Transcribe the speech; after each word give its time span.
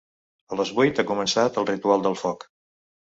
A 0.53 0.57
les 0.61 0.71
vuit 0.79 1.01
ha 1.03 1.05
començat 1.11 1.59
el 1.63 1.67
ritual 1.71 2.07
del 2.07 2.17
foc. 2.23 2.51